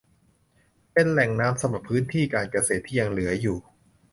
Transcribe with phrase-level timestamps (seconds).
[0.93, 3.57] เป็นแหล่งน้ำสำหรับพื้นที่การเกษตรที่ยังเหลืออยู่